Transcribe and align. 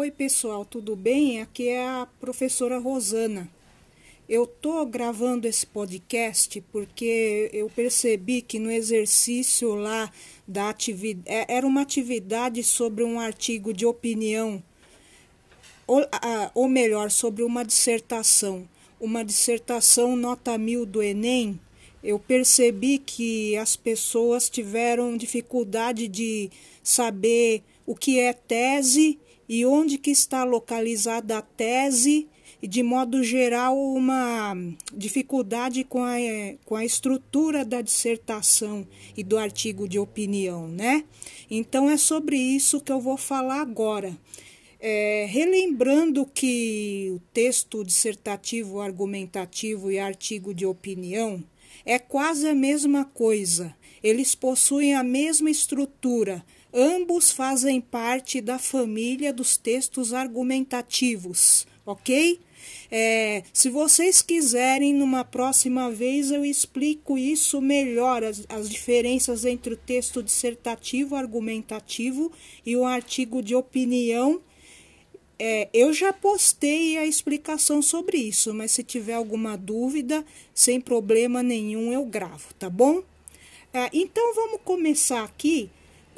Oi, 0.00 0.10
pessoal, 0.10 0.64
tudo 0.64 0.96
bem? 0.96 1.42
Aqui 1.42 1.68
é 1.68 1.86
a 1.86 2.08
professora 2.18 2.78
Rosana. 2.78 3.46
Eu 4.26 4.46
tô 4.46 4.86
gravando 4.86 5.46
esse 5.46 5.66
podcast 5.66 6.58
porque 6.72 7.50
eu 7.52 7.68
percebi 7.68 8.40
que 8.40 8.58
no 8.58 8.70
exercício 8.70 9.74
lá 9.74 10.10
da 10.48 10.70
atividade 10.70 11.28
é, 11.28 11.54
era 11.54 11.66
uma 11.66 11.82
atividade 11.82 12.64
sobre 12.64 13.04
um 13.04 13.20
artigo 13.20 13.74
de 13.74 13.84
opinião 13.84 14.62
ou, 15.86 16.00
ou 16.54 16.66
melhor, 16.66 17.10
sobre 17.10 17.42
uma 17.42 17.62
dissertação, 17.62 18.66
uma 18.98 19.22
dissertação 19.22 20.16
nota 20.16 20.56
mil 20.56 20.86
do 20.86 21.02
Enem. 21.02 21.60
Eu 22.02 22.18
percebi 22.18 22.96
que 22.96 23.54
as 23.58 23.76
pessoas 23.76 24.48
tiveram 24.48 25.14
dificuldade 25.14 26.08
de 26.08 26.50
saber 26.82 27.62
o 27.84 27.94
que 27.94 28.18
é 28.18 28.32
tese 28.32 29.18
e 29.50 29.66
onde 29.66 29.98
que 29.98 30.12
está 30.12 30.44
localizada 30.44 31.36
a 31.36 31.42
tese 31.42 32.28
e 32.62 32.68
de 32.68 32.84
modo 32.84 33.20
geral 33.24 33.76
uma 33.76 34.56
dificuldade 34.94 35.82
com 35.82 36.04
a, 36.04 36.14
com 36.64 36.76
a 36.76 36.84
estrutura 36.84 37.64
da 37.64 37.82
dissertação 37.82 38.86
e 39.16 39.24
do 39.24 39.36
artigo 39.36 39.88
de 39.88 39.98
opinião, 39.98 40.68
né? 40.68 41.04
Então 41.50 41.90
é 41.90 41.96
sobre 41.96 42.36
isso 42.36 42.80
que 42.80 42.92
eu 42.92 43.00
vou 43.00 43.16
falar 43.16 43.60
agora. 43.60 44.16
É, 44.78 45.26
relembrando 45.28 46.24
que 46.26 47.10
o 47.12 47.18
texto 47.32 47.84
dissertativo, 47.84 48.80
argumentativo 48.80 49.90
e 49.90 49.98
artigo 49.98 50.54
de 50.54 50.64
opinião 50.64 51.42
é 51.84 51.98
quase 51.98 52.46
a 52.46 52.54
mesma 52.54 53.04
coisa. 53.04 53.74
Eles 54.00 54.36
possuem 54.36 54.94
a 54.94 55.02
mesma 55.02 55.50
estrutura, 55.50 56.44
Ambos 56.72 57.32
fazem 57.32 57.80
parte 57.80 58.40
da 58.40 58.58
família 58.58 59.32
dos 59.32 59.56
textos 59.56 60.12
argumentativos, 60.12 61.66
ok? 61.84 62.38
É, 62.90 63.42
se 63.52 63.68
vocês 63.68 64.22
quiserem, 64.22 64.94
numa 64.94 65.24
próxima 65.24 65.90
vez 65.90 66.30
eu 66.30 66.44
explico 66.44 67.18
isso 67.18 67.60
melhor, 67.60 68.22
as, 68.22 68.44
as 68.48 68.68
diferenças 68.68 69.44
entre 69.44 69.74
o 69.74 69.76
texto 69.76 70.22
dissertativo, 70.22 71.16
argumentativo 71.16 72.30
e 72.64 72.76
o 72.76 72.84
artigo 72.84 73.42
de 73.42 73.54
opinião. 73.54 74.40
É, 75.38 75.68
eu 75.72 75.92
já 75.92 76.12
postei 76.12 76.98
a 76.98 77.06
explicação 77.06 77.80
sobre 77.80 78.18
isso, 78.18 78.52
mas 78.52 78.72
se 78.72 78.84
tiver 78.84 79.14
alguma 79.14 79.56
dúvida, 79.56 80.24
sem 80.54 80.80
problema 80.80 81.42
nenhum 81.42 81.92
eu 81.92 82.04
gravo, 82.04 82.52
tá 82.58 82.68
bom? 82.68 83.02
É, 83.72 83.88
então 83.92 84.34
vamos 84.34 84.60
começar 84.64 85.24
aqui 85.24 85.70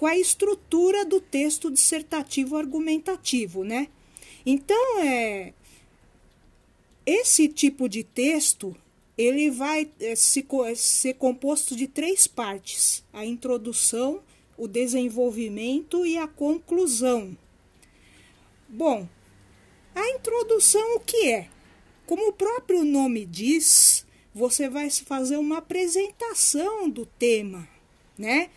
com 0.02 0.06
a 0.08 0.18
estrutura 0.18 1.04
do 1.04 1.20
texto 1.20 1.70
dissertativo 1.70 2.56
argumentativo, 2.56 3.62
né? 3.62 3.86
Então, 4.44 4.98
é, 4.98 5.52
esse 7.06 7.46
tipo 7.46 7.88
de 7.88 8.02
texto 8.02 8.74
ele 9.16 9.48
vai 9.48 9.88
é, 10.00 10.16
se, 10.16 10.44
ser 10.74 11.14
composto 11.14 11.76
de 11.76 11.86
três 11.86 12.26
partes: 12.26 13.04
a 13.12 13.24
introdução, 13.24 14.20
o 14.58 14.66
desenvolvimento 14.66 16.04
e 16.04 16.18
a 16.18 16.26
conclusão. 16.26 17.38
Bom, 18.68 19.06
a 19.94 20.08
introdução 20.10 20.96
o 20.96 21.00
que 21.00 21.28
é? 21.28 21.48
Como 22.06 22.30
o 22.30 22.32
próprio 22.32 22.84
nome 22.84 23.24
diz, 23.24 24.04
você 24.34 24.68
vai 24.68 24.90
fazer 24.90 25.36
uma 25.36 25.58
apresentação 25.58 26.90
do 26.90 27.06
tema, 27.06 27.68
né? 28.18 28.50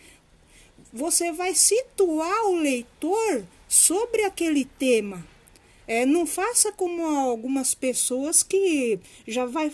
Você 0.95 1.29
vai 1.33 1.53
situar 1.53 2.45
o 2.45 2.55
leitor 2.55 3.45
sobre 3.67 4.23
aquele 4.23 4.63
tema. 4.63 5.27
É, 5.85 6.05
não 6.05 6.25
faça 6.25 6.71
como 6.71 7.05
algumas 7.05 7.75
pessoas 7.75 8.41
que 8.41 8.97
já 9.27 9.45
vai 9.45 9.69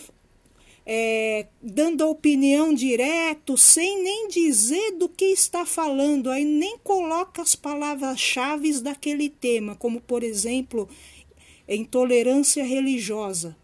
é, 0.84 1.46
dando 1.62 2.08
opinião 2.08 2.74
direto, 2.74 3.56
sem 3.56 4.02
nem 4.02 4.26
dizer 4.26 4.98
do 4.98 5.08
que 5.08 5.26
está 5.26 5.64
falando, 5.64 6.28
aí 6.28 6.44
nem 6.44 6.76
coloca 6.78 7.40
as 7.40 7.54
palavras-chave 7.54 8.80
daquele 8.80 9.30
tema, 9.30 9.76
como 9.76 10.00
por 10.00 10.24
exemplo, 10.24 10.88
intolerância 11.68 12.64
religiosa. 12.64 13.56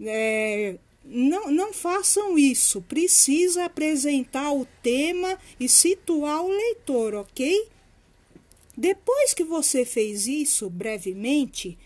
É, 0.00 0.76
não, 1.04 1.50
não 1.50 1.72
façam 1.72 2.38
isso. 2.38 2.80
Precisa 2.82 3.66
apresentar 3.66 4.52
o 4.52 4.66
tema 4.82 5.38
e 5.60 5.68
situar 5.68 6.42
o 6.42 6.48
leitor, 6.48 7.14
ok? 7.14 7.68
Depois 8.76 9.34
que 9.34 9.44
você 9.44 9.84
fez 9.84 10.26
isso 10.26 10.68
brevemente, 10.68 11.78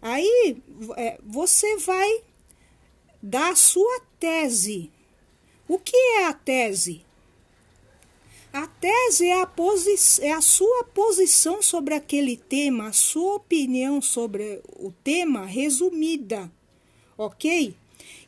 aí 0.00 0.56
é, 0.96 1.18
você 1.24 1.76
vai 1.78 2.22
dar 3.22 3.50
a 3.50 3.56
sua 3.56 4.00
tese. 4.18 4.90
O 5.66 5.78
que 5.78 5.96
é 5.96 6.26
a 6.26 6.32
tese? 6.32 7.04
A 8.52 8.66
tese 8.66 9.26
é 9.26 9.42
a, 9.42 9.48
é 10.22 10.32
a 10.32 10.40
sua 10.40 10.84
posição 10.84 11.62
sobre 11.62 11.94
aquele 11.94 12.36
tema, 12.36 12.88
a 12.88 12.92
sua 12.92 13.36
opinião 13.36 14.02
sobre 14.02 14.60
o 14.76 14.90
tema 15.04 15.46
resumida, 15.46 16.50
ok? 17.16 17.76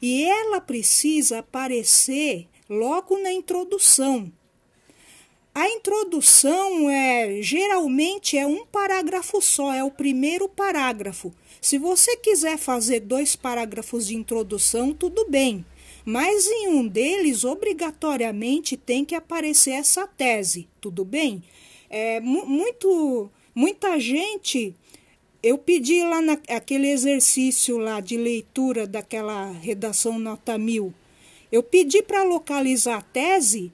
E 0.01 0.25
ela 0.25 0.61
precisa 0.61 1.39
aparecer 1.39 2.49
logo 2.69 3.19
na 3.19 3.33
introdução. 3.33 4.33
A 5.55 5.69
introdução 5.69 6.89
é 6.89 7.43
geralmente 7.43 8.39
é 8.39 8.47
um 8.47 8.65
parágrafo 8.65 9.41
só, 9.43 9.73
é 9.73 9.85
o 9.85 9.91
primeiro 9.91 10.49
parágrafo. 10.49 11.33
Se 11.61 11.77
você 11.77 12.17
quiser 12.17 12.57
fazer 12.57 13.01
dois 13.01 13.37
parágrafos 13.37 14.07
de 14.07 14.17
introdução, 14.17 14.95
tudo 14.95 15.27
bem, 15.29 15.65
mas 16.05 16.47
em 16.47 16.69
um 16.69 16.89
deles 16.89 17.45
obrigatoriamente 17.45 18.77
tem 18.77 19.05
que 19.05 19.15
aparecer 19.15 19.73
essa 19.73 20.07
tese, 20.07 20.69
tudo 20.81 21.05
bem? 21.05 21.43
É 21.91 22.19
muito 22.21 23.31
muita 23.55 24.01
gente 24.01 24.75
eu 25.43 25.59
pedi 25.59 26.03
lá 26.03 26.21
naquele 26.21 26.89
exercício 26.89 27.79
lá 27.79 28.01
de 28.01 28.17
leitura 28.17 28.87
daquela 28.87 29.51
redação 29.51 30.19
nota 30.19 30.57
mil, 30.57 30.95
eu 31.51 31.63
pedi 31.63 32.03
para 32.03 32.23
localizar 32.23 32.99
a 32.99 33.03
tese, 33.03 33.73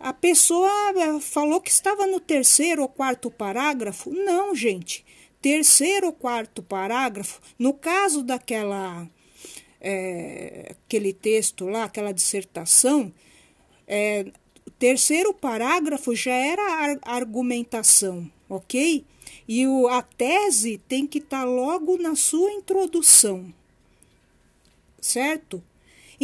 a 0.00 0.12
pessoa 0.12 0.70
eh, 0.96 1.20
falou 1.20 1.60
que 1.60 1.70
estava 1.70 2.06
no 2.06 2.18
terceiro 2.18 2.82
ou 2.82 2.88
quarto 2.88 3.30
parágrafo. 3.30 4.10
Não, 4.10 4.52
gente. 4.52 5.04
Terceiro 5.40 6.08
ou 6.08 6.12
quarto 6.12 6.60
parágrafo, 6.62 7.40
no 7.58 7.72
caso 7.72 8.22
daquela 8.22 9.08
é, 9.80 10.74
aquele 10.86 11.12
texto 11.12 11.66
lá, 11.66 11.84
aquela 11.84 12.12
dissertação, 12.12 13.12
é, 13.86 14.26
terceiro 14.78 15.34
parágrafo 15.34 16.14
já 16.14 16.32
era 16.32 16.98
argumentação, 17.02 18.30
ok? 18.48 19.04
E 19.46 19.66
o, 19.66 19.88
a 19.88 20.02
tese 20.02 20.80
tem 20.88 21.06
que 21.06 21.18
estar 21.18 21.40
tá 21.40 21.44
logo 21.44 21.96
na 21.98 22.14
sua 22.14 22.52
introdução, 22.52 23.52
certo? 25.00 25.62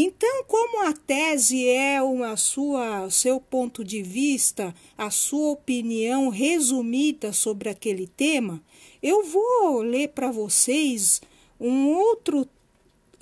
Então, 0.01 0.45
como 0.45 0.87
a 0.87 0.93
tese 0.93 1.67
é 1.67 2.01
uma 2.01 2.37
sua, 2.37 3.11
seu 3.11 3.41
ponto 3.41 3.83
de 3.83 4.01
vista, 4.01 4.73
a 4.97 5.11
sua 5.11 5.51
opinião 5.51 6.29
resumida 6.29 7.33
sobre 7.33 7.69
aquele 7.69 8.07
tema, 8.07 8.63
eu 9.03 9.25
vou 9.25 9.81
ler 9.83 10.11
para 10.11 10.31
vocês 10.31 11.21
um 11.59 11.89
outro 11.89 12.47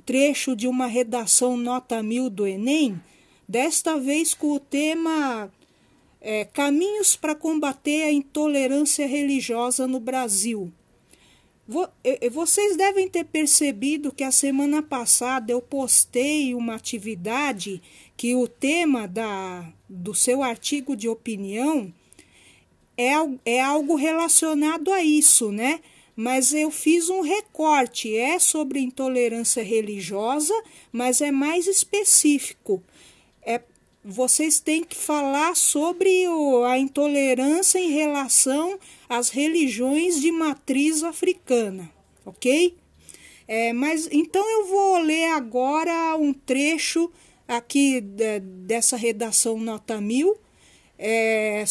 trecho 0.05 0.55
de 0.55 0.69
uma 0.69 0.87
redação 0.87 1.57
nota 1.57 2.03
mil 2.03 2.29
do 2.29 2.47
Enem, 2.47 3.01
desta 3.49 3.99
vez 3.99 4.35
com 4.35 4.53
o 4.53 4.61
tema 4.61 5.51
é, 6.27 6.45
Caminhos 6.45 7.15
para 7.15 7.37
combater 7.37 8.03
a 8.03 8.11
intolerância 8.11 9.07
religiosa 9.07 9.87
no 9.87 10.01
Brasil. 10.01 10.73
Vocês 12.33 12.77
devem 12.77 13.09
ter 13.09 13.25
percebido 13.25 14.13
que 14.13 14.25
a 14.25 14.33
semana 14.33 14.83
passada 14.83 15.53
eu 15.53 15.63
postei 15.63 16.53
uma 16.53 16.75
atividade 16.75 17.81
que 18.17 18.35
o 18.35 18.49
tema 18.49 19.07
da, 19.07 19.73
do 19.89 20.15
seu 20.15 20.43
artigo 20.43 20.97
de 20.97 21.09
opinião 21.09 21.93
é, 22.97 23.13
é 23.45 23.61
algo 23.61 23.95
relacionado 23.95 24.93
a 24.93 25.03
isso, 25.03 25.53
né? 25.53 25.81
Mas 26.17 26.53
eu 26.53 26.73
fiz 26.73 27.09
um 27.09 27.21
recorte, 27.21 28.17
é 28.17 28.39
sobre 28.41 28.81
intolerância 28.81 29.63
religiosa, 29.63 30.55
mas 30.91 31.21
é 31.21 31.31
mais 31.31 31.69
específico. 31.69 32.83
É, 33.43 33.61
vocês 34.07 34.61
têm 34.61 34.85
que 34.85 34.95
falar 34.95 35.57
sobre 35.57 36.29
o, 36.29 36.65
a 36.65 36.79
intolerância 36.79 37.79
em 37.79 37.91
relação 37.91 38.79
às 39.09 39.31
religiões 39.31 40.21
de 40.21 40.31
matriz 40.31 41.03
africana, 41.03 41.91
ok? 42.25 42.77
É, 43.49 43.73
mas 43.73 44.09
então 44.13 44.49
eu 44.49 44.67
vou 44.67 44.99
ler 44.99 45.33
agora 45.33 46.17
um 46.17 46.33
trecho 46.33 47.11
aqui 47.49 48.01
de, 48.01 48.39
dessa 48.41 48.97
redação 48.97 49.59
nota 49.59 50.01
mil. 50.01 50.39
É, 50.97 51.65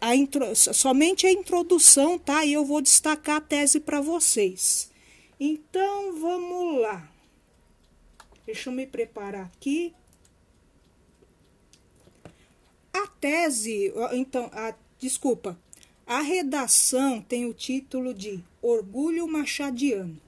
a 0.00 0.16
intro, 0.16 0.56
somente 0.56 1.26
a 1.26 1.32
introdução, 1.32 2.18
tá? 2.18 2.44
E 2.46 2.54
eu 2.54 2.64
vou 2.64 2.80
destacar 2.80 3.36
a 3.36 3.40
tese 3.40 3.78
para 3.78 4.00
vocês. 4.00 4.90
Então, 5.38 6.18
vamos 6.18 6.80
lá. 6.80 7.08
Deixa 8.44 8.70
eu 8.70 8.74
me 8.74 8.86
preparar 8.86 9.46
aqui. 9.54 9.94
A 12.92 13.06
tese, 13.06 13.92
então, 14.12 14.50
a, 14.52 14.74
desculpa, 14.98 15.58
a 16.06 16.20
redação 16.20 17.20
tem 17.22 17.46
o 17.46 17.54
título 17.54 18.12
de 18.12 18.42
Orgulho 18.60 19.26
Machadiano. 19.26 20.20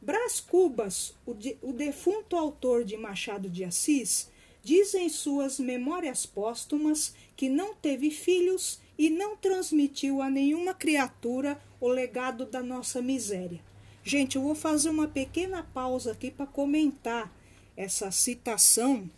Brás 0.00 0.40
Cubas, 0.40 1.14
o, 1.24 1.32
de, 1.32 1.56
o 1.62 1.72
defunto 1.72 2.36
autor 2.36 2.84
de 2.84 2.96
Machado 2.96 3.48
de 3.48 3.64
Assis, 3.64 4.28
diz 4.62 4.94
em 4.94 5.08
suas 5.08 5.58
memórias 5.58 6.26
póstumas 6.26 7.14
que 7.36 7.48
não 7.48 7.74
teve 7.74 8.10
filhos 8.10 8.80
e 8.98 9.08
não 9.08 9.36
transmitiu 9.36 10.20
a 10.20 10.28
nenhuma 10.28 10.74
criatura 10.74 11.60
o 11.80 11.88
legado 11.88 12.44
da 12.44 12.62
nossa 12.62 13.00
miséria. 13.00 13.60
Gente, 14.04 14.36
eu 14.36 14.42
vou 14.42 14.54
fazer 14.54 14.90
uma 14.90 15.06
pequena 15.06 15.62
pausa 15.72 16.12
aqui 16.12 16.30
para 16.30 16.46
comentar 16.46 17.32
essa 17.76 18.10
citação. 18.10 19.08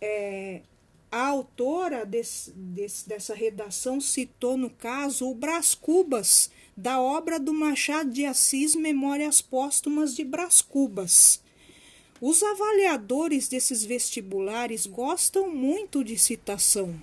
É, 0.00 0.62
a 1.16 1.28
autora 1.28 2.04
desse, 2.04 2.50
desse, 2.50 3.08
dessa 3.08 3.34
redação 3.34 4.02
citou, 4.02 4.56
no 4.56 4.68
caso, 4.68 5.26
o 5.26 5.34
Brás 5.34 5.74
Cubas, 5.74 6.50
da 6.76 7.00
obra 7.00 7.40
do 7.40 7.54
Machado 7.54 8.10
de 8.10 8.26
Assis 8.26 8.74
Memórias 8.74 9.40
Póstumas 9.40 10.14
de 10.14 10.22
Brás 10.22 10.60
Cubas. 10.60 11.40
Os 12.20 12.42
avaliadores 12.42 13.48
desses 13.48 13.82
vestibulares 13.82 14.84
gostam 14.84 15.50
muito 15.50 16.04
de 16.04 16.18
citação, 16.18 16.94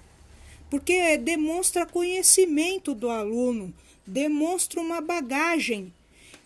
porque 0.69 1.17
demonstra 1.17 1.83
conhecimento 1.83 2.93
do 2.93 3.09
aluno, 3.09 3.73
demonstra 4.05 4.79
uma 4.79 5.01
bagagem, 5.01 5.91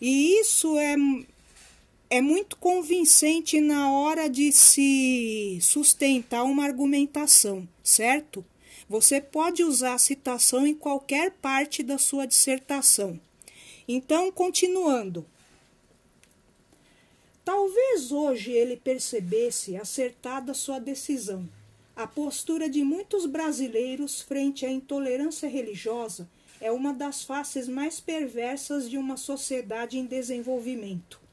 e 0.00 0.40
isso 0.40 0.78
é 0.78 0.96
é 2.10 2.22
muito 2.22 2.56
convincente 2.56 3.60
na 3.60 3.92
hora 3.92 4.28
de 4.28 4.50
se 4.50 5.58
sustentar 5.60 6.42
uma 6.42 6.64
argumentação, 6.64 7.68
certo? 7.82 8.44
Você 8.88 9.20
pode 9.20 9.62
usar 9.62 9.94
a 9.94 9.98
citação 9.98 10.66
em 10.66 10.74
qualquer 10.74 11.32
parte 11.32 11.82
da 11.82 11.98
sua 11.98 12.26
dissertação. 12.26 13.20
Então, 13.86 14.32
continuando. 14.32 15.26
Talvez 17.44 18.10
hoje 18.10 18.52
ele 18.52 18.76
percebesse 18.76 19.76
acertada 19.76 20.54
sua 20.54 20.78
decisão. 20.78 21.46
A 21.94 22.06
postura 22.06 22.70
de 22.70 22.82
muitos 22.82 23.26
brasileiros 23.26 24.22
frente 24.22 24.64
à 24.64 24.70
intolerância 24.70 25.48
religiosa 25.48 26.28
é 26.60 26.72
uma 26.72 26.94
das 26.94 27.22
faces 27.22 27.68
mais 27.68 28.00
perversas 28.00 28.88
de 28.88 28.96
uma 28.96 29.16
sociedade 29.16 29.98
em 29.98 30.06
desenvolvimento. 30.06 31.27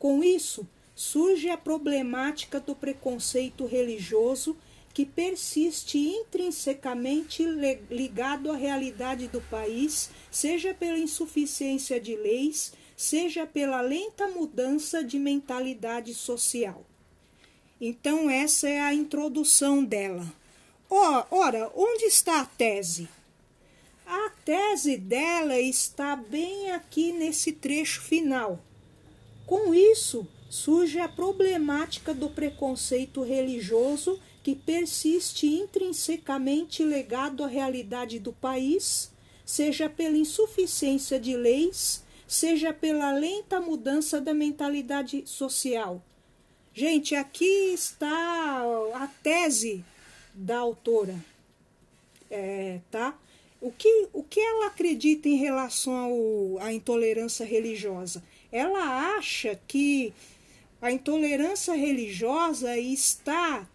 Com 0.00 0.24
isso, 0.24 0.66
surge 0.94 1.50
a 1.50 1.58
problemática 1.58 2.58
do 2.58 2.74
preconceito 2.74 3.66
religioso 3.66 4.56
que 4.94 5.04
persiste 5.04 5.98
intrinsecamente 5.98 7.44
ligado 7.90 8.50
à 8.50 8.56
realidade 8.56 9.28
do 9.28 9.42
país, 9.42 10.08
seja 10.30 10.72
pela 10.72 10.98
insuficiência 10.98 12.00
de 12.00 12.16
leis, 12.16 12.72
seja 12.96 13.46
pela 13.46 13.82
lenta 13.82 14.26
mudança 14.28 15.04
de 15.04 15.18
mentalidade 15.18 16.14
social. 16.14 16.82
Então, 17.78 18.30
essa 18.30 18.70
é 18.70 18.80
a 18.80 18.94
introdução 18.94 19.84
dela. 19.84 20.26
Ora, 20.88 21.70
onde 21.76 22.06
está 22.06 22.40
a 22.40 22.46
tese? 22.46 23.06
A 24.06 24.30
tese 24.46 24.96
dela 24.96 25.60
está 25.60 26.16
bem 26.16 26.70
aqui 26.70 27.12
nesse 27.12 27.52
trecho 27.52 28.00
final 28.00 28.58
com 29.50 29.74
isso, 29.74 30.28
surge 30.48 31.00
a 31.00 31.08
problemática 31.08 32.14
do 32.14 32.30
preconceito 32.30 33.20
religioso 33.20 34.16
que 34.44 34.54
persiste 34.54 35.44
intrinsecamente 35.44 36.84
legado 36.84 37.42
à 37.42 37.48
realidade 37.48 38.20
do 38.20 38.32
país, 38.32 39.10
seja 39.44 39.90
pela 39.90 40.16
insuficiência 40.16 41.18
de 41.18 41.36
leis, 41.36 42.04
seja 42.28 42.72
pela 42.72 43.10
lenta 43.12 43.60
mudança 43.60 44.20
da 44.20 44.32
mentalidade 44.32 45.24
social. 45.26 46.00
Gente, 46.72 47.16
aqui 47.16 47.72
está 47.74 48.62
a 48.94 49.08
tese 49.20 49.84
da 50.32 50.58
autora, 50.58 51.16
é, 52.30 52.78
tá? 52.88 53.18
O 53.60 53.72
que, 53.72 54.06
o 54.12 54.22
que 54.22 54.38
ela 54.38 54.68
acredita 54.68 55.28
em 55.28 55.38
relação 55.38 55.92
ao, 55.92 56.64
à 56.64 56.72
intolerância 56.72 57.44
religiosa? 57.44 58.22
Ela 58.52 59.16
acha 59.16 59.58
que 59.66 60.12
a 60.80 60.90
intolerância 60.90 61.74
religiosa 61.74 62.76
está 62.78 63.68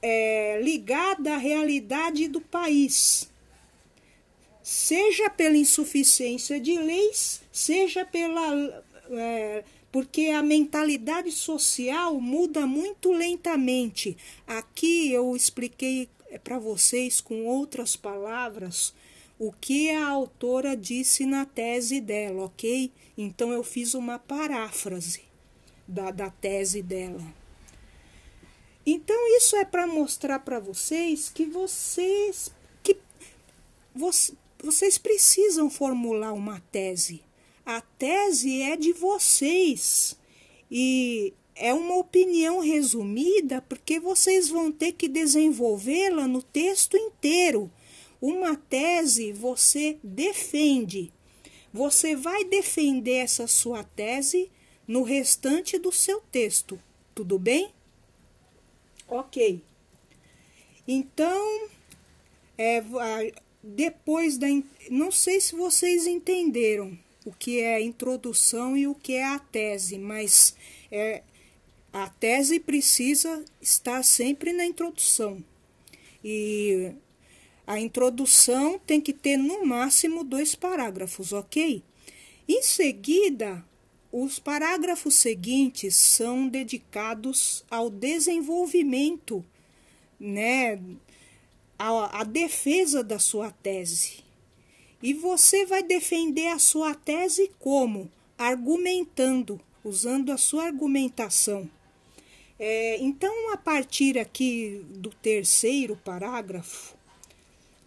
é, 0.00 0.60
ligada 0.62 1.34
à 1.34 1.36
realidade 1.36 2.28
do 2.28 2.40
país, 2.40 3.30
seja 4.62 5.28
pela 5.30 5.56
insuficiência 5.56 6.60
de 6.60 6.78
leis, 6.78 7.42
seja 7.52 8.04
pela. 8.04 8.84
É, 9.10 9.64
porque 9.90 10.26
a 10.26 10.42
mentalidade 10.42 11.32
social 11.32 12.20
muda 12.20 12.66
muito 12.66 13.10
lentamente. 13.10 14.16
Aqui 14.46 15.10
eu 15.10 15.34
expliquei 15.34 16.08
para 16.44 16.58
vocês 16.58 17.20
com 17.20 17.46
outras 17.46 17.96
palavras 17.96 18.92
o 19.38 19.52
que 19.52 19.90
a 19.90 20.08
autora 20.08 20.76
disse 20.76 21.24
na 21.24 21.44
tese 21.44 22.00
dela, 22.00 22.44
ok? 22.44 22.92
Então 23.16 23.52
eu 23.52 23.62
fiz 23.62 23.94
uma 23.94 24.18
paráfrase 24.18 25.22
da, 25.86 26.10
da 26.10 26.28
tese 26.28 26.82
dela. 26.82 27.22
Então 28.84 29.36
isso 29.36 29.54
é 29.56 29.64
para 29.64 29.86
mostrar 29.86 30.40
para 30.40 30.58
vocês 30.58 31.28
que 31.28 31.44
vocês 31.44 32.50
que 32.82 32.96
você, 33.94 34.32
vocês 34.62 34.98
precisam 34.98 35.70
formular 35.70 36.32
uma 36.32 36.60
tese. 36.72 37.22
A 37.64 37.80
tese 37.80 38.62
é 38.62 38.76
de 38.76 38.92
vocês 38.92 40.16
e 40.70 41.32
é 41.54 41.72
uma 41.74 41.96
opinião 41.96 42.60
resumida 42.60 43.60
porque 43.62 44.00
vocês 44.00 44.48
vão 44.48 44.72
ter 44.72 44.92
que 44.92 45.06
desenvolvê-la 45.06 46.26
no 46.26 46.42
texto 46.42 46.96
inteiro 46.96 47.70
uma 48.20 48.56
tese 48.56 49.32
você 49.32 49.98
defende. 50.02 51.12
Você 51.72 52.16
vai 52.16 52.44
defender 52.44 53.16
essa 53.16 53.46
sua 53.46 53.84
tese 53.84 54.50
no 54.86 55.02
restante 55.02 55.78
do 55.78 55.92
seu 55.92 56.20
texto. 56.20 56.78
Tudo 57.14 57.38
bem? 57.38 57.72
Ok. 59.06 59.62
Então, 60.86 61.68
é, 62.56 62.82
depois 63.62 64.38
da. 64.38 64.46
Não 64.90 65.10
sei 65.10 65.40
se 65.40 65.54
vocês 65.54 66.06
entenderam 66.06 66.98
o 67.24 67.32
que 67.32 67.60
é 67.60 67.76
a 67.76 67.80
introdução 67.80 68.76
e 68.76 68.86
o 68.86 68.94
que 68.94 69.14
é 69.14 69.24
a 69.24 69.38
tese, 69.38 69.98
mas 69.98 70.56
é, 70.90 71.22
a 71.92 72.08
tese 72.08 72.58
precisa 72.58 73.44
estar 73.60 74.02
sempre 74.02 74.52
na 74.52 74.64
introdução. 74.64 75.44
E 76.24 76.92
a 77.68 77.78
introdução 77.78 78.78
tem 78.78 78.98
que 78.98 79.12
ter 79.12 79.36
no 79.36 79.66
máximo 79.66 80.24
dois 80.24 80.54
parágrafos, 80.54 81.34
ok? 81.34 81.82
Em 82.48 82.62
seguida, 82.62 83.62
os 84.10 84.38
parágrafos 84.38 85.16
seguintes 85.16 85.94
são 85.94 86.48
dedicados 86.48 87.62
ao 87.70 87.90
desenvolvimento, 87.90 89.44
né, 90.18 90.80
a 91.78 92.24
defesa 92.24 93.04
da 93.04 93.18
sua 93.18 93.50
tese. 93.50 94.24
E 95.02 95.12
você 95.12 95.66
vai 95.66 95.82
defender 95.82 96.48
a 96.48 96.58
sua 96.58 96.94
tese 96.94 97.50
como? 97.58 98.10
Argumentando, 98.38 99.60
usando 99.84 100.32
a 100.32 100.38
sua 100.38 100.64
argumentação. 100.64 101.70
É, 102.58 102.96
então, 102.98 103.52
a 103.52 103.58
partir 103.58 104.18
aqui 104.18 104.82
do 104.88 105.10
terceiro 105.10 105.96
parágrafo, 106.02 106.97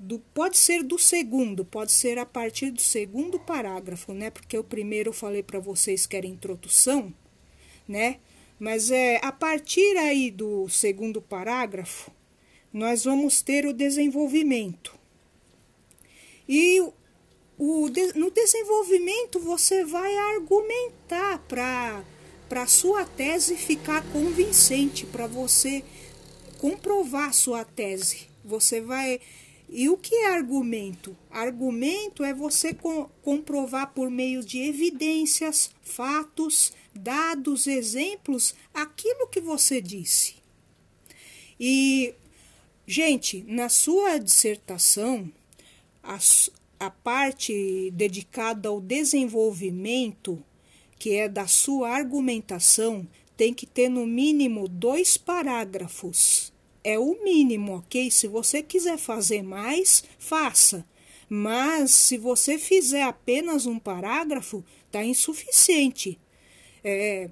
do, 0.02 0.18
pode 0.34 0.58
ser 0.58 0.82
do 0.82 0.98
segundo, 0.98 1.64
pode 1.64 1.92
ser 1.92 2.18
a 2.18 2.26
partir 2.26 2.72
do 2.72 2.82
segundo 2.82 3.40
parágrafo, 3.40 4.14
né? 4.14 4.32
Porque 4.32 4.58
o 4.58 4.64
primeiro 4.64 5.10
eu 5.10 5.14
falei 5.14 5.44
para 5.44 5.60
vocês 5.60 6.08
que 6.08 6.18
era 6.18 6.26
introdução, 6.26 7.14
né? 7.88 8.18
Mas 8.60 8.90
é 8.90 9.20
a 9.24 9.32
partir 9.32 9.96
aí 9.98 10.32
do 10.32 10.68
segundo 10.68 11.22
parágrafo, 11.22 12.12
nós 12.74 13.04
vamos 13.04 13.44
ter 13.44 13.66
o 13.68 13.74
desenvolvimento. 13.74 14.98
E 16.50 16.82
o, 17.58 17.88
no 18.16 18.32
desenvolvimento 18.32 19.40
você 19.40 19.86
vai 19.86 20.18
argumentar 20.18 21.40
para 21.48 22.04
para 22.50 22.68
sua 22.68 23.06
tese 23.06 23.56
ficar 23.56 24.04
convincente, 24.12 25.06
para 25.06 25.26
você 25.26 25.86
comprovar 26.58 27.34
sua 27.34 27.64
tese. 27.64 28.28
Você 28.44 28.82
vai 28.82 29.22
E 29.74 29.88
o 29.88 29.98
que 29.98 30.14
é 30.14 30.34
argumento? 30.34 31.16
Argumento 31.30 32.26
é 32.26 32.34
você 32.34 32.74
co 32.74 33.10
comprovar 33.22 33.94
por 33.94 34.12
meio 34.12 34.44
de 34.44 34.60
evidências, 34.60 35.72
fatos, 35.82 36.74
dados, 36.94 37.68
exemplos, 37.68 38.54
aquilo 38.74 39.28
que 39.28 39.40
você 39.40 39.82
disse. 39.82 40.36
E, 41.58 42.14
gente, 42.86 43.46
na 43.48 43.70
sua 43.70 44.18
dissertação, 44.18 45.32
a, 46.04 46.20
a 46.78 46.90
parte 46.90 47.92
dedicada 47.94 48.68
ao 48.68 48.82
desenvolvimento, 48.82 50.44
que 51.00 51.12
é 51.16 51.30
da 51.30 51.48
sua 51.48 51.92
argumentação, 51.92 53.08
tem 53.38 53.54
que 53.54 53.66
ter 53.66 53.88
no 53.88 54.06
mínimo 54.06 54.68
dois 54.68 55.16
parágrafos. 55.16 56.51
É 56.84 56.98
o 56.98 57.24
mínimo, 57.24 57.78
ok? 57.78 58.10
Se 58.10 58.28
você 58.28 58.64
quiser 58.64 58.98
fazer 58.98 59.44
mais, 59.44 60.04
faça. 60.18 60.86
Mas 61.30 61.92
se 61.92 62.18
você 62.18 62.58
fizer 62.58 63.04
apenas 63.04 63.66
um 63.66 63.80
parágrafo, 63.80 64.66
está 64.88 65.04
insuficiente. 65.04 66.20
É, 66.84 67.30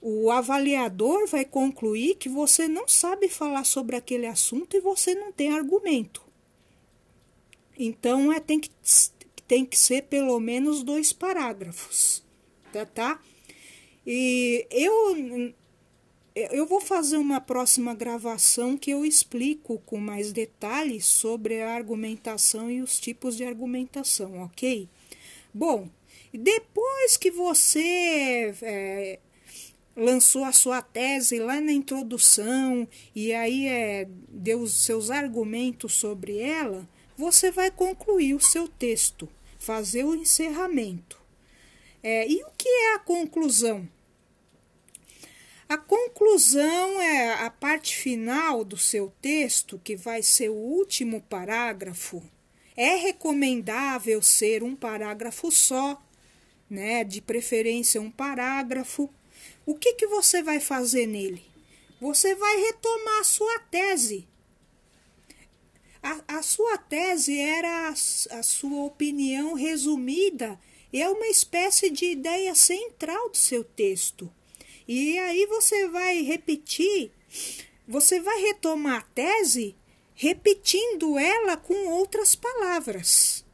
o 0.00 0.30
avaliador 0.30 1.26
vai 1.26 1.44
concluir 1.44 2.14
que 2.14 2.28
você 2.28 2.68
não 2.68 2.86
sabe 2.86 3.28
falar 3.28 3.64
sobre 3.64 3.96
aquele 3.96 4.26
assunto 4.26 4.76
e 4.76 4.80
você 4.80 5.14
não 5.14 5.32
tem 5.32 5.50
argumento. 5.50 6.22
Então, 7.78 8.32
é, 8.32 8.38
tem, 8.38 8.60
que, 8.60 8.70
tem 9.48 9.64
que 9.64 9.76
ser 9.76 10.02
pelo 10.02 10.38
menos 10.38 10.82
dois 10.82 11.12
parágrafos, 11.12 12.22
tá? 12.72 12.86
tá? 12.86 13.22
E 14.06 14.66
eu, 14.70 15.52
eu 16.34 16.66
vou 16.66 16.80
fazer 16.80 17.16
uma 17.16 17.40
próxima 17.40 17.94
gravação 17.94 18.76
que 18.76 18.90
eu 18.90 19.04
explico 19.04 19.80
com 19.84 19.98
mais 19.98 20.32
detalhes 20.32 21.06
sobre 21.06 21.60
a 21.60 21.74
argumentação 21.74 22.70
e 22.70 22.80
os 22.80 23.00
tipos 23.00 23.36
de 23.36 23.44
argumentação, 23.44 24.42
ok? 24.42 24.88
Bom, 25.52 25.88
depois 26.32 27.16
que 27.16 27.30
você 27.30 28.54
é, 28.62 29.18
lançou 29.96 30.44
a 30.44 30.52
sua 30.52 30.80
tese 30.80 31.38
lá 31.38 31.60
na 31.60 31.72
introdução 31.72 32.86
e 33.14 33.32
aí 33.32 33.66
é, 33.66 34.08
deu 34.28 34.60
os 34.60 34.84
seus 34.84 35.10
argumentos 35.10 35.94
sobre 35.94 36.38
ela, 36.38 36.88
você 37.16 37.50
vai 37.50 37.70
concluir 37.70 38.34
o 38.34 38.40
seu 38.40 38.68
texto, 38.68 39.28
fazer 39.58 40.04
o 40.04 40.14
encerramento. 40.14 41.20
É, 42.02 42.26
e 42.26 42.42
o 42.42 42.50
que 42.56 42.68
é 42.68 42.94
a 42.94 42.98
conclusão? 42.98 43.86
A 45.70 45.78
conclusão 45.78 47.00
é 47.00 47.32
a 47.44 47.48
parte 47.48 47.94
final 47.94 48.64
do 48.64 48.76
seu 48.76 49.12
texto, 49.22 49.80
que 49.84 49.94
vai 49.94 50.20
ser 50.20 50.48
o 50.48 50.54
último 50.54 51.20
parágrafo. 51.20 52.20
É 52.76 52.96
recomendável 52.96 54.20
ser 54.20 54.64
um 54.64 54.74
parágrafo 54.74 55.48
só, 55.52 56.02
né? 56.68 57.04
De 57.04 57.22
preferência 57.22 58.00
um 58.00 58.10
parágrafo. 58.10 59.08
O 59.64 59.76
que, 59.76 59.94
que 59.94 60.08
você 60.08 60.42
vai 60.42 60.58
fazer 60.58 61.06
nele? 61.06 61.44
Você 62.00 62.34
vai 62.34 62.56
retomar 62.62 63.20
a 63.20 63.24
sua 63.24 63.60
tese. 63.70 64.26
A, 66.02 66.38
a 66.38 66.42
sua 66.42 66.78
tese 66.78 67.38
era 67.38 67.90
a, 67.90 68.38
a 68.40 68.42
sua 68.42 68.86
opinião 68.86 69.54
resumida, 69.54 70.58
é 70.92 71.08
uma 71.08 71.28
espécie 71.28 71.90
de 71.90 72.06
ideia 72.06 72.56
central 72.56 73.30
do 73.30 73.36
seu 73.36 73.62
texto. 73.62 74.28
E 74.92 75.16
aí 75.20 75.46
você 75.46 75.86
vai 75.86 76.20
repetir, 76.22 77.12
você 77.86 78.18
vai 78.18 78.40
retomar 78.40 78.98
a 78.98 79.02
tese 79.02 79.76
repetindo 80.16 81.16
ela 81.16 81.56
com 81.56 81.90
outras 81.90 82.34
palavras. 82.34 83.46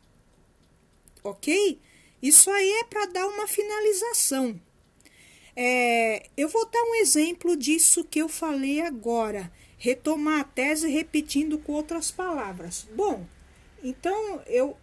Ok? 1.23 1.79
Isso 2.23 2.51
aí 2.51 2.71
é 2.81 2.85
para 2.85 3.05
dar 3.05 3.27
uma 3.27 3.47
finalização. 3.47 4.59
É, 5.55 6.27
eu 6.39 6.49
vou 6.49 6.65
dar 6.71 6.83
um 6.85 6.95
exemplo 6.95 7.55
disso 7.55 8.03
que 8.03 8.19
eu 8.19 8.31
falei 8.31 8.81
agora. 8.81 9.53
Retomar 9.77 10.41
a 10.41 10.45
tese 10.45 10.89
repetindo 10.89 11.59
com 11.59 11.73
outras 11.73 12.11
palavras. 12.11 12.89
Bom, 12.95 13.27
então 13.85 14.41
eu, 14.47 14.75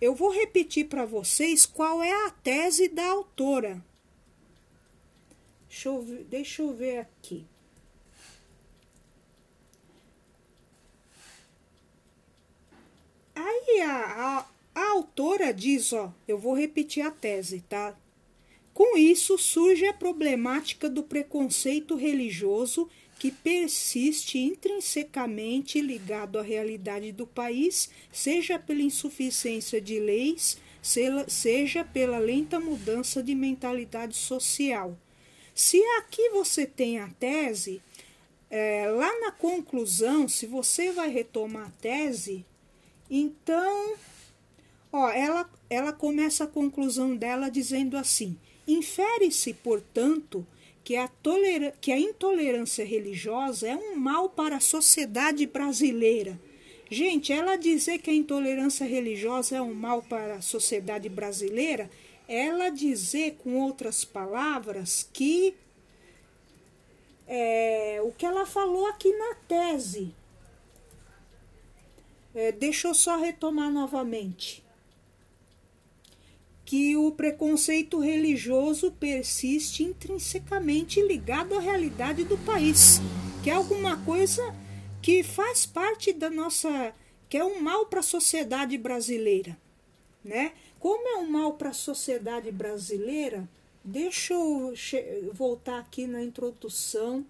eu 0.00 0.14
vou 0.14 0.30
repetir 0.30 0.86
para 0.86 1.04
vocês 1.04 1.66
qual 1.66 2.00
é 2.00 2.12
a 2.12 2.30
tese 2.30 2.86
da 2.86 3.08
autora. 3.08 3.82
Deixa 5.68 5.88
eu, 5.88 6.02
deixa 6.28 6.62
eu 6.62 6.72
ver 6.72 6.98
aqui. 6.98 7.44
Aí 13.34 13.80
a, 13.82 13.96
a, 13.96 14.46
a 14.74 14.90
autora 14.92 15.52
diz, 15.52 15.92
ó, 15.92 16.12
eu 16.26 16.38
vou 16.38 16.54
repetir 16.54 17.04
a 17.04 17.10
tese, 17.10 17.60
tá? 17.68 17.94
Com 18.72 18.96
isso 18.96 19.38
surge 19.38 19.86
a 19.86 19.92
problemática 19.92 20.88
do 20.88 21.02
preconceito 21.02 21.96
religioso 21.96 22.88
que 23.18 23.30
persiste 23.30 24.38
intrinsecamente 24.38 25.80
ligado 25.80 26.38
à 26.38 26.42
realidade 26.42 27.12
do 27.12 27.26
país, 27.26 27.88
seja 28.12 28.58
pela 28.58 28.82
insuficiência 28.82 29.80
de 29.80 29.98
leis, 29.98 30.58
seja 31.26 31.84
pela 31.84 32.18
lenta 32.18 32.60
mudança 32.60 33.22
de 33.22 33.34
mentalidade 33.34 34.14
social. 34.14 34.96
Se 35.56 35.82
aqui 35.98 36.28
você 36.28 36.66
tem 36.66 36.98
a 36.98 37.08
tese, 37.18 37.80
é, 38.50 38.90
lá 38.90 39.20
na 39.20 39.32
conclusão, 39.32 40.28
se 40.28 40.44
você 40.44 40.92
vai 40.92 41.08
retomar 41.08 41.68
a 41.68 41.80
tese, 41.80 42.44
então, 43.08 43.94
ó, 44.92 45.08
ela, 45.08 45.50
ela 45.70 45.94
começa 45.94 46.44
a 46.44 46.46
conclusão 46.46 47.16
dela 47.16 47.48
dizendo 47.48 47.96
assim: 47.96 48.36
infere-se, 48.68 49.54
portanto, 49.54 50.46
que 50.84 50.94
a, 50.94 51.08
toler 51.08 51.72
que 51.80 51.90
a 51.90 51.98
intolerância 51.98 52.84
religiosa 52.84 53.66
é 53.66 53.74
um 53.74 53.96
mal 53.96 54.28
para 54.28 54.56
a 54.56 54.60
sociedade 54.60 55.46
brasileira. 55.46 56.38
Gente, 56.90 57.32
ela 57.32 57.56
dizer 57.56 57.98
que 58.00 58.10
a 58.10 58.14
intolerância 58.14 58.86
religiosa 58.86 59.56
é 59.56 59.62
um 59.62 59.72
mal 59.72 60.02
para 60.02 60.34
a 60.34 60.42
sociedade 60.42 61.08
brasileira, 61.08 61.90
ela 62.28 62.70
dizer 62.70 63.36
com 63.42 63.60
outras 63.60 64.04
palavras 64.04 65.08
que 65.12 65.54
é, 67.26 68.00
o 68.02 68.12
que 68.12 68.24
ela 68.24 68.46
falou 68.46 68.86
aqui 68.86 69.12
na 69.12 69.34
tese, 69.48 70.14
é, 72.34 72.52
deixa 72.52 72.88
eu 72.88 72.94
só 72.94 73.16
retomar 73.16 73.70
novamente. 73.70 74.64
Que 76.64 76.96
o 76.96 77.12
preconceito 77.12 78.00
religioso 78.00 78.90
persiste 78.92 79.84
intrinsecamente 79.84 81.00
ligado 81.00 81.54
à 81.56 81.60
realidade 81.60 82.24
do 82.24 82.36
país, 82.38 83.00
que 83.42 83.50
é 83.50 83.52
alguma 83.52 83.96
coisa 84.04 84.42
que 85.00 85.22
faz 85.22 85.64
parte 85.64 86.12
da 86.12 86.28
nossa. 86.28 86.92
que 87.28 87.36
é 87.36 87.44
um 87.44 87.60
mal 87.60 87.86
para 87.86 88.00
a 88.00 88.02
sociedade 88.02 88.76
brasileira. 88.76 89.56
Né? 90.24 90.52
Como 90.86 91.08
é 91.08 91.16
um 91.16 91.28
mal 91.28 91.54
para 91.54 91.70
a 91.70 91.72
sociedade 91.72 92.52
brasileira, 92.52 93.48
deixa 93.82 94.34
eu 94.34 94.72
voltar 95.32 95.80
aqui 95.80 96.06
na 96.06 96.22
introdução 96.22 97.26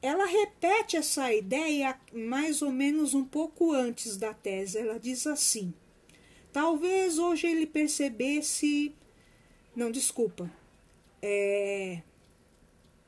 ela 0.00 0.24
repete 0.24 0.96
essa 0.96 1.30
ideia 1.30 2.00
mais 2.10 2.62
ou 2.62 2.72
menos 2.72 3.12
um 3.12 3.22
pouco 3.22 3.70
antes 3.70 4.16
da 4.16 4.32
tese. 4.32 4.78
Ela 4.78 4.98
diz 4.98 5.26
assim: 5.26 5.74
talvez 6.50 7.18
hoje 7.18 7.46
ele 7.46 7.66
percebesse. 7.66 8.96
Não, 9.76 9.90
desculpa. 9.90 10.50
É, 11.20 12.00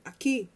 aqui. 0.05 0.51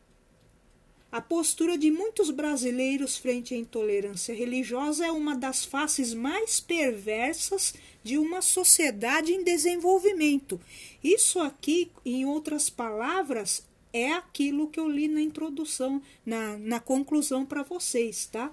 A 1.10 1.22
postura 1.22 1.78
de 1.78 1.90
muitos 1.90 2.30
brasileiros 2.30 3.16
frente 3.16 3.54
à 3.54 3.56
intolerância 3.56 4.34
religiosa 4.34 5.06
é 5.06 5.10
uma 5.10 5.34
das 5.34 5.64
faces 5.64 6.12
mais 6.12 6.60
perversas 6.60 7.74
de 8.04 8.18
uma 8.18 8.42
sociedade 8.42 9.32
em 9.32 9.42
desenvolvimento. 9.42 10.60
Isso 11.02 11.40
aqui, 11.40 11.90
em 12.04 12.26
outras 12.26 12.68
palavras, 12.68 13.66
é 13.90 14.12
aquilo 14.12 14.68
que 14.68 14.78
eu 14.78 14.86
li 14.86 15.08
na 15.08 15.22
introdução, 15.22 16.02
na, 16.26 16.58
na 16.58 16.78
conclusão 16.78 17.46
para 17.46 17.62
vocês, 17.62 18.26
tá? 18.26 18.52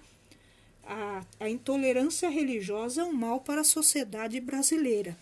A, 0.86 1.26
a 1.42 1.50
intolerância 1.50 2.30
religiosa 2.30 3.02
é 3.02 3.04
um 3.04 3.12
mal 3.12 3.42
para 3.42 3.62
a 3.62 3.66
sociedade 3.66 4.40
brasileira. 4.40 5.18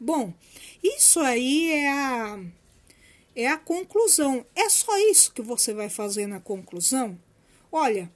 Bom, 0.00 0.34
isso 0.82 1.20
aí 1.20 1.70
é 1.70 1.88
a, 1.88 2.40
é 3.34 3.48
a 3.48 3.56
conclusão. 3.56 4.44
É 4.54 4.68
só 4.68 4.96
isso 5.10 5.32
que 5.32 5.42
você 5.42 5.72
vai 5.72 5.88
fazer 5.88 6.26
na 6.26 6.40
conclusão? 6.40 7.18
Olha, 7.70 8.10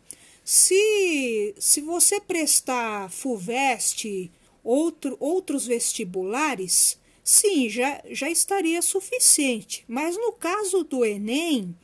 se, 0.44 1.54
se 1.58 1.80
você 1.80 2.20
prestar 2.20 3.10
FUVEST, 3.10 4.30
outro, 4.62 5.16
outros 5.20 5.66
vestibulares, 5.66 6.98
sim, 7.22 7.68
já, 7.68 8.02
já 8.10 8.30
estaria 8.30 8.80
suficiente. 8.80 9.84
Mas 9.88 10.16
no 10.16 10.32
caso 10.32 10.84
do 10.84 11.04
Enem, 11.04 11.76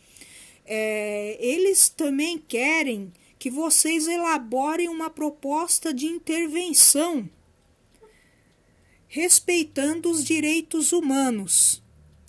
é, 0.65 1.37
eles 1.41 1.89
também 1.89 2.39
querem 2.39 3.13
que 3.39 3.51
vocês 3.51 4.09
elaborem 4.09 4.89
uma 4.89 5.11
proposta 5.11 5.93
de 5.93 6.07
intervenção 6.07 7.29
respeitando 9.15 10.11
os 10.11 10.25
direitos 10.25 10.91
humanos, 10.91 11.81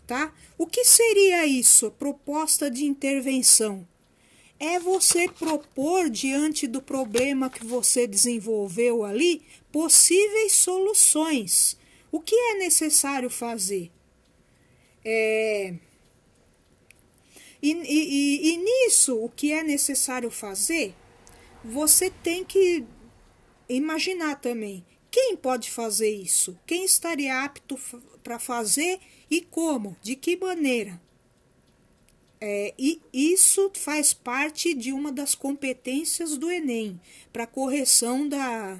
tá? 0.05 0.33
O 0.57 0.67
que 0.67 0.85
seria 0.85 1.45
isso? 1.45 1.91
Proposta 1.91 2.69
de 2.69 2.85
intervenção 2.85 3.88
é 4.59 4.79
você 4.79 5.27
propor 5.27 6.09
diante 6.09 6.65
do 6.65 6.81
problema 6.81 7.50
que 7.50 7.65
você 7.65 8.07
desenvolveu 8.07 9.03
ali 9.03 9.41
possíveis 9.71 10.53
soluções. 10.53 11.77
O 12.12 12.21
que 12.21 12.35
é 12.35 12.53
necessário 12.55 13.29
fazer? 13.29 13.91
É... 15.03 15.75
E, 17.62 17.71
e, 17.71 18.53
e, 18.53 18.57
nisso, 18.57 19.17
o 19.17 19.29
que 19.29 19.51
é 19.51 19.63
necessário 19.63 20.29
fazer, 20.29 20.93
você 21.63 22.09
tem 22.09 22.43
que 22.43 22.85
imaginar 23.67 24.39
também 24.39 24.85
quem 25.09 25.35
pode 25.35 25.71
fazer 25.71 26.09
isso, 26.09 26.57
quem 26.65 26.85
estaria 26.85 27.43
apto 27.43 27.79
para 28.24 28.38
fazer 28.38 29.00
e 29.29 29.41
como, 29.41 29.96
de 30.01 30.15
que 30.15 30.36
maneira. 30.38 31.01
É, 32.39 32.74
e 32.77 33.01
isso 33.13 33.72
faz 33.74 34.13
parte 34.13 34.74
de 34.74 34.91
uma 34.91 35.12
das 35.12 35.34
competências 35.34 36.38
do 36.38 36.51
Enem, 36.51 37.00
para 37.32 37.48
correção 37.48 38.27
da, 38.27 38.77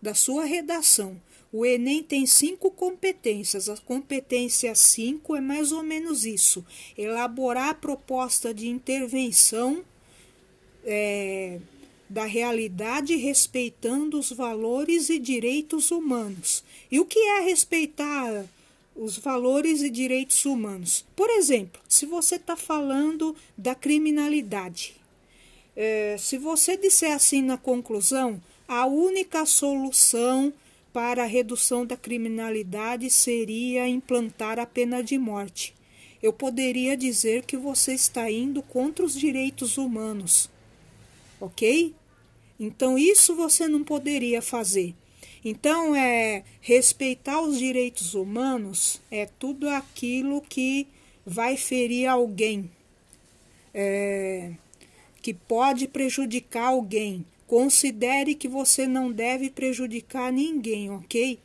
da 0.00 0.14
sua 0.14 0.44
redação. 0.44 1.20
O 1.52 1.64
Enem 1.64 2.02
tem 2.02 2.26
cinco 2.26 2.68
competências. 2.68 3.68
A 3.68 3.76
competência 3.76 4.74
5 4.74 5.36
é 5.36 5.40
mais 5.40 5.70
ou 5.70 5.84
menos 5.84 6.26
isso: 6.26 6.66
elaborar 6.98 7.68
a 7.68 7.74
proposta 7.74 8.52
de 8.52 8.66
intervenção 8.66 9.84
é, 10.84 11.60
da 12.10 12.24
realidade 12.24 13.14
respeitando 13.14 14.18
os 14.18 14.32
valores 14.32 15.08
e 15.10 15.18
direitos 15.20 15.92
humanos. 15.92 16.64
E 16.90 16.98
o 16.98 17.04
que 17.04 17.20
é 17.20 17.40
respeitar 17.42 18.46
os 18.94 19.18
valores 19.18 19.82
e 19.82 19.90
direitos 19.90 20.44
humanos? 20.44 21.04
Por 21.16 21.28
exemplo, 21.30 21.80
se 21.88 22.06
você 22.06 22.36
está 22.36 22.56
falando 22.56 23.34
da 23.56 23.74
criminalidade, 23.74 24.94
é, 25.76 26.16
se 26.18 26.38
você 26.38 26.76
disser 26.76 27.12
assim 27.12 27.42
na 27.42 27.56
conclusão, 27.56 28.40
a 28.68 28.86
única 28.86 29.44
solução 29.44 30.52
para 30.92 31.24
a 31.24 31.26
redução 31.26 31.84
da 31.84 31.96
criminalidade 31.96 33.10
seria 33.10 33.88
implantar 33.88 34.58
a 34.60 34.66
pena 34.66 35.02
de 35.02 35.18
morte. 35.18 35.74
Eu 36.22 36.32
poderia 36.32 36.96
dizer 36.96 37.44
que 37.44 37.56
você 37.56 37.92
está 37.92 38.30
indo 38.30 38.62
contra 38.62 39.04
os 39.04 39.14
direitos 39.14 39.76
humanos, 39.76 40.48
ok? 41.40 41.92
Então, 42.58 42.96
isso 42.96 43.34
você 43.34 43.66
não 43.66 43.82
poderia 43.82 44.40
fazer. 44.40 44.94
Então, 45.44 45.94
é 45.94 46.42
respeitar 46.60 47.40
os 47.42 47.58
direitos 47.58 48.14
humanos 48.14 49.00
é 49.10 49.26
tudo 49.26 49.68
aquilo 49.68 50.40
que 50.40 50.88
vai 51.26 51.56
ferir 51.56 52.08
alguém, 52.08 52.70
é, 53.74 54.52
que 55.20 55.34
pode 55.34 55.86
prejudicar 55.86 56.68
alguém. 56.68 57.26
Considere 57.46 58.34
que 58.34 58.48
você 58.48 58.86
não 58.86 59.12
deve 59.12 59.50
prejudicar 59.50 60.32
ninguém, 60.32 60.90
ok? 60.90 61.38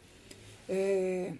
É, 0.69 1.33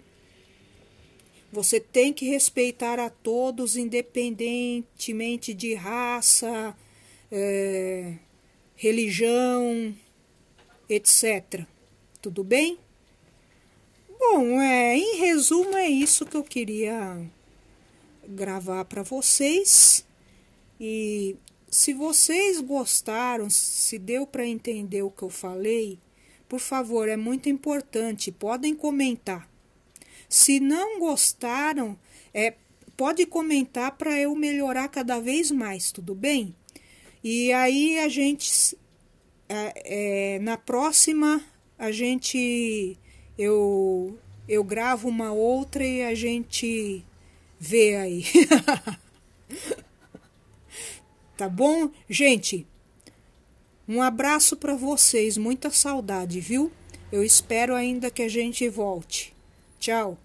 você 1.50 1.80
tem 1.80 2.12
que 2.12 2.26
respeitar 2.26 2.98
a 2.98 3.08
todos, 3.08 3.76
independentemente 3.76 5.54
de 5.54 5.74
raça, 5.74 6.76
é, 7.32 8.14
religião, 8.76 9.94
etc. 10.88 11.66
Tudo 12.20 12.44
bem? 12.44 12.78
Bom, 14.18 14.60
é, 14.60 14.94
em 14.94 15.16
resumo, 15.16 15.74
é 15.74 15.88
isso 15.88 16.26
que 16.26 16.36
eu 16.36 16.44
queria 16.44 17.18
gravar 18.28 18.84
para 18.84 19.02
vocês. 19.02 20.04
E 20.78 21.34
se 21.70 21.94
vocês 21.94 22.60
gostaram, 22.60 23.48
se 23.48 23.98
deu 23.98 24.26
para 24.26 24.46
entender 24.46 25.02
o 25.02 25.10
que 25.10 25.22
eu 25.22 25.30
falei, 25.30 25.98
por 26.46 26.60
favor, 26.60 27.08
é 27.08 27.16
muito 27.16 27.48
importante, 27.48 28.30
podem 28.30 28.74
comentar. 28.74 29.48
Se 30.28 30.60
não 30.60 31.00
gostaram, 31.00 31.98
é, 32.34 32.54
pode 32.98 33.24
comentar 33.24 33.96
para 33.96 34.20
eu 34.20 34.34
melhorar 34.34 34.88
cada 34.88 35.18
vez 35.18 35.50
mais, 35.50 35.90
tudo 35.90 36.14
bem? 36.14 36.54
E 37.24 37.50
aí 37.50 37.98
a 37.98 38.08
gente, 38.08 38.76
é, 39.48 40.34
é, 40.34 40.38
na 40.40 40.58
próxima, 40.58 41.42
a 41.80 41.90
gente, 41.90 42.96
eu, 43.38 44.18
eu 44.46 44.62
gravo 44.62 45.08
uma 45.08 45.32
outra 45.32 45.82
e 45.82 46.02
a 46.02 46.14
gente 46.14 47.02
vê 47.58 47.96
aí. 47.96 48.24
Tá 51.36 51.48
bom? 51.48 51.90
Gente, 52.06 52.66
um 53.88 54.02
abraço 54.02 54.58
para 54.58 54.74
vocês, 54.74 55.38
muita 55.38 55.70
saudade, 55.70 56.38
viu? 56.38 56.70
Eu 57.10 57.24
espero 57.24 57.74
ainda 57.74 58.10
que 58.10 58.20
a 58.20 58.28
gente 58.28 58.68
volte. 58.68 59.34
Tchau. 59.78 60.18